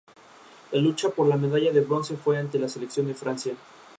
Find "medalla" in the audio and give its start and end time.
1.37-1.71